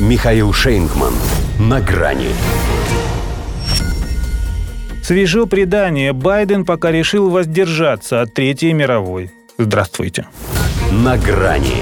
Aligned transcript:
Михаил 0.00 0.52
Шейнгман. 0.52 1.14
На 1.60 1.80
грани. 1.80 2.30
Свежо 5.04 5.46
предание. 5.46 6.12
Байден 6.12 6.64
пока 6.64 6.90
решил 6.90 7.30
воздержаться 7.30 8.20
от 8.20 8.34
Третьей 8.34 8.72
мировой. 8.72 9.30
Здравствуйте. 9.56 10.26
На 10.90 11.16
грани. 11.16 11.76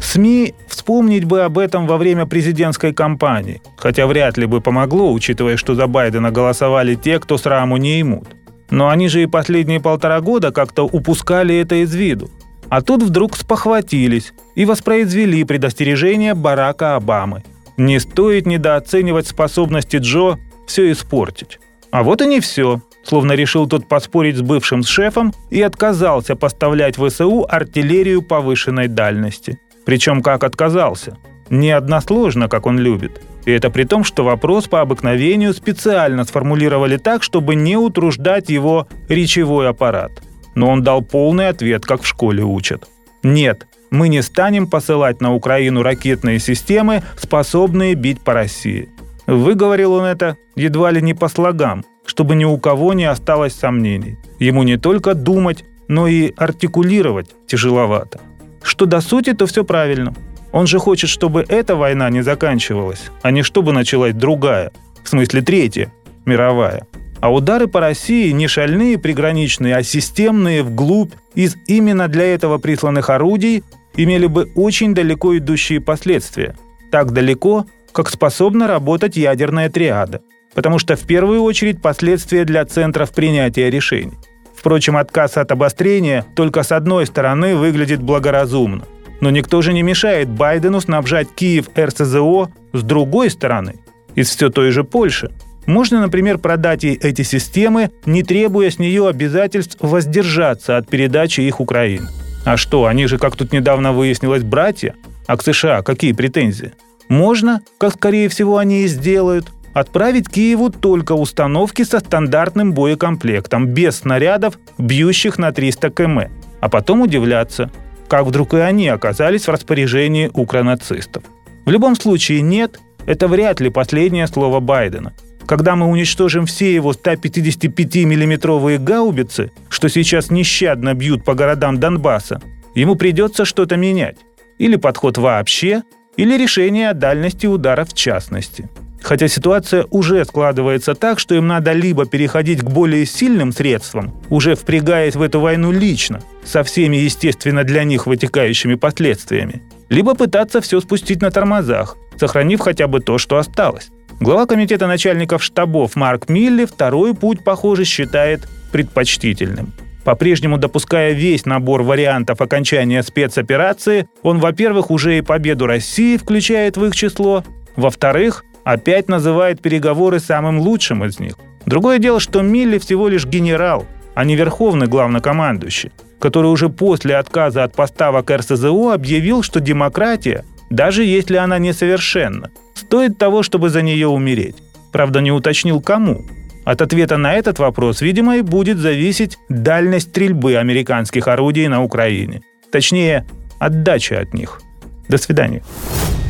СМИ 0.00 0.54
вспомнить 0.66 1.24
бы 1.24 1.42
об 1.42 1.56
этом 1.56 1.86
во 1.86 1.98
время 1.98 2.26
президентской 2.26 2.92
кампании, 2.92 3.62
хотя 3.76 4.08
вряд 4.08 4.36
ли 4.36 4.46
бы 4.46 4.60
помогло, 4.60 5.12
учитывая, 5.12 5.56
что 5.56 5.76
за 5.76 5.86
Байдена 5.86 6.32
голосовали 6.32 6.96
те, 6.96 7.20
кто 7.20 7.38
сраму 7.38 7.76
не 7.76 8.00
имут. 8.00 8.26
Но 8.70 8.88
они 8.88 9.06
же 9.06 9.22
и 9.22 9.26
последние 9.26 9.78
полтора 9.78 10.20
года 10.20 10.50
как-то 10.50 10.84
упускали 10.84 11.54
это 11.54 11.76
из 11.76 11.94
виду. 11.94 12.28
А 12.68 12.82
тут 12.82 13.02
вдруг 13.02 13.36
спохватились 13.36 14.32
и 14.54 14.64
воспроизвели 14.64 15.44
предостережение 15.44 16.34
Барака 16.34 16.96
Обамы. 16.96 17.42
Не 17.76 17.98
стоит 17.98 18.46
недооценивать 18.46 19.26
способности 19.26 19.96
Джо 19.96 20.38
все 20.66 20.90
испортить. 20.92 21.58
А 21.90 22.02
вот 22.02 22.22
и 22.22 22.26
не 22.26 22.40
все. 22.40 22.80
Словно 23.04 23.32
решил 23.32 23.66
тот 23.66 23.86
поспорить 23.86 24.36
с 24.36 24.42
бывшим 24.42 24.82
шефом 24.82 25.34
и 25.50 25.60
отказался 25.60 26.36
поставлять 26.36 26.96
в 26.96 27.08
ВСУ 27.08 27.46
артиллерию 27.48 28.22
повышенной 28.22 28.88
дальности. 28.88 29.58
Причем 29.84 30.22
как 30.22 30.42
отказался. 30.42 31.18
Не 31.50 31.70
односложно, 31.70 32.48
как 32.48 32.66
он 32.66 32.78
любит. 32.78 33.20
И 33.44 33.52
это 33.52 33.68
при 33.68 33.84
том, 33.84 34.04
что 34.04 34.24
вопрос 34.24 34.68
по 34.68 34.80
обыкновению 34.80 35.52
специально 35.52 36.24
сформулировали 36.24 36.96
так, 36.96 37.22
чтобы 37.22 37.54
не 37.54 37.76
утруждать 37.76 38.48
его 38.48 38.88
речевой 39.08 39.68
аппарат. 39.68 40.12
Но 40.54 40.70
он 40.70 40.82
дал 40.82 41.02
полный 41.02 41.48
ответ, 41.48 41.84
как 41.84 42.02
в 42.02 42.06
школе 42.06 42.42
учат. 42.42 42.88
Нет, 43.22 43.66
мы 43.90 44.08
не 44.08 44.22
станем 44.22 44.66
посылать 44.68 45.20
на 45.20 45.34
Украину 45.34 45.82
ракетные 45.82 46.38
системы, 46.38 47.02
способные 47.16 47.94
бить 47.94 48.20
по 48.20 48.34
России. 48.34 48.88
Выговорил 49.26 49.92
он 49.94 50.04
это 50.04 50.36
едва 50.56 50.90
ли 50.90 51.00
не 51.00 51.14
по 51.14 51.28
слогам, 51.28 51.84
чтобы 52.04 52.34
ни 52.34 52.44
у 52.44 52.58
кого 52.58 52.92
не 52.92 53.04
осталось 53.04 53.54
сомнений. 53.54 54.18
Ему 54.38 54.62
не 54.62 54.76
только 54.76 55.14
думать, 55.14 55.64
но 55.88 56.06
и 56.06 56.32
артикулировать 56.36 57.30
тяжеловато. 57.46 58.20
Что 58.62 58.86
до 58.86 59.00
сути, 59.00 59.32
то 59.32 59.46
все 59.46 59.64
правильно. 59.64 60.14
Он 60.52 60.66
же 60.66 60.78
хочет, 60.78 61.10
чтобы 61.10 61.44
эта 61.48 61.74
война 61.74 62.10
не 62.10 62.22
заканчивалась, 62.22 63.10
а 63.22 63.30
не 63.30 63.42
чтобы 63.42 63.72
началась 63.72 64.14
другая, 64.14 64.70
в 65.02 65.08
смысле 65.08 65.42
третья, 65.42 65.92
мировая. 66.24 66.86
А 67.24 67.32
удары 67.32 67.68
по 67.68 67.80
России 67.80 68.32
не 68.32 68.48
шальные 68.48 68.98
приграничные, 68.98 69.76
а 69.76 69.82
системные 69.82 70.62
вглубь 70.62 71.14
из 71.34 71.56
именно 71.66 72.06
для 72.06 72.26
этого 72.26 72.58
присланных 72.58 73.08
орудий 73.08 73.64
имели 73.96 74.26
бы 74.26 74.52
очень 74.54 74.94
далеко 74.94 75.38
идущие 75.38 75.80
последствия. 75.80 76.54
Так 76.92 77.12
далеко, 77.12 77.64
как 77.92 78.10
способна 78.10 78.66
работать 78.66 79.16
ядерная 79.16 79.70
триада. 79.70 80.20
Потому 80.52 80.78
что 80.78 80.96
в 80.96 81.06
первую 81.06 81.40
очередь 81.40 81.80
последствия 81.80 82.44
для 82.44 82.62
центров 82.66 83.10
принятия 83.12 83.70
решений. 83.70 84.18
Впрочем, 84.54 84.98
отказ 84.98 85.38
от 85.38 85.50
обострения 85.50 86.26
только 86.36 86.62
с 86.62 86.72
одной 86.72 87.06
стороны 87.06 87.56
выглядит 87.56 88.02
благоразумно. 88.02 88.84
Но 89.22 89.30
никто 89.30 89.62
же 89.62 89.72
не 89.72 89.80
мешает 89.80 90.28
Байдену 90.28 90.78
снабжать 90.82 91.28
Киев 91.34 91.70
РСЗО 91.74 92.50
с 92.74 92.82
другой 92.82 93.30
стороны, 93.30 93.76
из 94.14 94.28
все 94.28 94.50
той 94.50 94.72
же 94.72 94.84
Польши. 94.84 95.30
Можно, 95.66 96.00
например, 96.00 96.38
продать 96.38 96.84
ей 96.84 96.94
эти 96.96 97.22
системы, 97.22 97.90
не 98.06 98.22
требуя 98.22 98.70
с 98.70 98.78
нее 98.78 99.08
обязательств 99.08 99.76
воздержаться 99.80 100.76
от 100.76 100.88
передачи 100.88 101.40
их 101.40 101.60
Украине. 101.60 102.08
А 102.44 102.56
что, 102.56 102.86
они 102.86 103.06
же, 103.06 103.18
как 103.18 103.36
тут 103.36 103.52
недавно 103.52 103.92
выяснилось, 103.92 104.42
братья? 104.42 104.94
А 105.26 105.36
к 105.36 105.42
США 105.42 105.82
какие 105.82 106.12
претензии? 106.12 106.72
Можно, 107.08 107.62
как 107.78 107.94
скорее 107.94 108.28
всего 108.28 108.58
они 108.58 108.82
и 108.82 108.86
сделают, 108.86 109.46
отправить 109.72 110.28
Киеву 110.28 110.70
только 110.70 111.12
установки 111.12 111.82
со 111.82 112.00
стандартным 112.00 112.72
боекомплектом, 112.72 113.66
без 113.66 113.96
снарядов, 113.96 114.58
бьющих 114.78 115.38
на 115.38 115.52
300 115.52 115.90
км, 115.90 116.30
а 116.60 116.68
потом 116.68 117.00
удивляться, 117.00 117.70
как 118.08 118.26
вдруг 118.26 118.54
и 118.54 118.58
они 118.58 118.88
оказались 118.88 119.46
в 119.46 119.50
распоряжении 119.50 120.30
укронацистов. 120.32 121.24
В 121.64 121.70
любом 121.70 121.96
случае 121.96 122.42
нет, 122.42 122.78
это 123.06 123.26
вряд 123.26 123.60
ли 123.60 123.70
последнее 123.70 124.26
слово 124.26 124.60
Байдена. 124.60 125.14
Когда 125.46 125.76
мы 125.76 125.86
уничтожим 125.86 126.46
все 126.46 126.74
его 126.74 126.92
155-миллиметровые 126.92 128.78
гаубицы, 128.78 129.52
что 129.68 129.88
сейчас 129.88 130.30
нещадно 130.30 130.94
бьют 130.94 131.24
по 131.24 131.34
городам 131.34 131.78
Донбасса, 131.78 132.40
ему 132.74 132.94
придется 132.94 133.44
что-то 133.44 133.76
менять. 133.76 134.16
Или 134.58 134.76
подход 134.76 135.18
вообще, 135.18 135.82
или 136.16 136.38
решение 136.38 136.90
о 136.90 136.94
дальности 136.94 137.46
удара 137.46 137.84
в 137.84 137.92
частности. 137.92 138.68
Хотя 139.02 139.28
ситуация 139.28 139.84
уже 139.90 140.24
складывается 140.24 140.94
так, 140.94 141.18
что 141.18 141.34
им 141.34 141.46
надо 141.46 141.72
либо 141.72 142.06
переходить 142.06 142.60
к 142.60 142.70
более 142.70 143.04
сильным 143.04 143.52
средствам, 143.52 144.14
уже 144.30 144.54
впрягаясь 144.54 145.14
в 145.14 145.20
эту 145.20 145.40
войну 145.40 145.72
лично, 145.72 146.20
со 146.42 146.62
всеми, 146.62 146.96
естественно, 146.96 147.64
для 147.64 147.84
них 147.84 148.06
вытекающими 148.06 148.76
последствиями, 148.76 149.62
либо 149.90 150.14
пытаться 150.14 150.62
все 150.62 150.80
спустить 150.80 151.20
на 151.20 151.30
тормозах, 151.30 151.98
сохранив 152.18 152.60
хотя 152.60 152.86
бы 152.86 153.00
то, 153.00 153.18
что 153.18 153.36
осталось. 153.36 153.90
Глава 154.20 154.46
комитета 154.46 154.86
начальников 154.86 155.42
штабов 155.42 155.96
Марк 155.96 156.28
Милли 156.28 156.66
второй 156.66 157.14
путь, 157.14 157.42
похоже, 157.42 157.84
считает 157.84 158.48
предпочтительным. 158.72 159.72
По-прежнему 160.04 160.56
допуская 160.56 161.12
весь 161.12 161.46
набор 161.46 161.82
вариантов 161.82 162.40
окончания 162.40 163.02
спецоперации, 163.02 164.06
он, 164.22 164.38
во-первых, 164.38 164.90
уже 164.90 165.18
и 165.18 165.22
победу 165.22 165.66
России 165.66 166.16
включает 166.16 166.76
в 166.76 166.84
их 166.84 166.94
число, 166.94 167.42
во-вторых, 167.76 168.44
опять 168.62 169.08
называет 169.08 169.60
переговоры 169.60 170.20
самым 170.20 170.60
лучшим 170.60 171.04
из 171.04 171.18
них. 171.18 171.34
Другое 171.66 171.98
дело, 171.98 172.20
что 172.20 172.42
Милли 172.42 172.78
всего 172.78 173.08
лишь 173.08 173.26
генерал, 173.26 173.84
а 174.14 174.24
не 174.24 174.36
верховный 174.36 174.86
главнокомандующий, 174.86 175.90
который 176.20 176.50
уже 176.50 176.68
после 176.68 177.16
отказа 177.16 177.64
от 177.64 177.74
поставок 177.74 178.30
РСЗО 178.30 178.92
объявил, 178.92 179.42
что 179.42 179.60
демократия, 179.60 180.44
даже 180.70 181.04
если 181.04 181.36
она 181.36 181.58
несовершенна, 181.58 182.50
стоит 182.94 183.18
того, 183.18 183.42
чтобы 183.42 183.70
за 183.70 183.82
нее 183.82 184.06
умереть. 184.06 184.54
Правда, 184.92 185.20
не 185.20 185.32
уточнил 185.32 185.80
кому. 185.80 186.24
От 186.64 186.80
ответа 186.80 187.16
на 187.16 187.34
этот 187.34 187.58
вопрос, 187.58 188.02
видимо, 188.02 188.36
и 188.36 188.42
будет 188.42 188.78
зависеть 188.78 189.36
дальность 189.48 190.10
стрельбы 190.10 190.54
американских 190.54 191.26
орудий 191.26 191.66
на 191.66 191.82
Украине. 191.82 192.42
Точнее, 192.70 193.24
отдача 193.58 194.20
от 194.20 194.32
них. 194.32 194.60
До 195.08 195.18
свидания. 195.18 195.64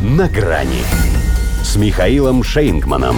На 0.00 0.26
грани 0.26 0.84
с 1.62 1.76
Михаилом 1.76 2.42
Шейнгманом. 2.42 3.16